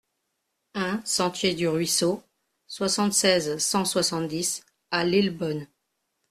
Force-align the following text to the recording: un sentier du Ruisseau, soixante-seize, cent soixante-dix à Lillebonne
un 0.73 0.99
sentier 1.05 1.53
du 1.53 1.67
Ruisseau, 1.67 2.23
soixante-seize, 2.65 3.59
cent 3.59 3.85
soixante-dix 3.85 4.63
à 4.89 5.03
Lillebonne 5.05 5.67